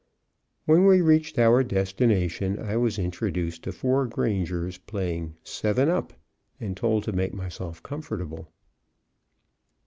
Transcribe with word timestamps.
When 0.65 0.87
we 0.87 0.99
reached 1.01 1.37
our 1.37 1.61
destination 1.63 2.57
I 2.57 2.75
was 2.75 2.97
introduced 2.97 3.61
to 3.65 3.71
four 3.71 4.07
grangers 4.07 4.79
playing 4.79 5.35
"seven 5.43 5.89
up," 5.89 6.11
and 6.59 6.75
told 6.75 7.03
to 7.03 7.11
make 7.11 7.35
myself 7.35 7.83
comfortable. 7.83 8.51